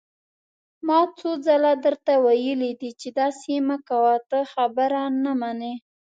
ما 0.87 0.99
څو 1.17 1.29
ځله 1.45 1.71
درته 1.85 2.13
ويلي 2.25 2.71
دي 2.81 2.91
چې 3.01 3.09
داسې 3.19 3.53
مه 3.67 3.77
کوه، 3.87 4.15
ته 4.29 4.39
خبره 4.53 5.01
نه 5.23 5.33
منې! 5.41 5.73